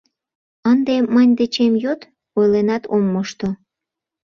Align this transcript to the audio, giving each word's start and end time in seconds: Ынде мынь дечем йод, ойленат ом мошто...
Ынде 0.71 0.95
мынь 1.13 1.33
дечем 1.39 1.73
йод, 1.83 2.01
ойленат 2.39 2.83
ом 2.93 3.03
мошто... 3.13 3.49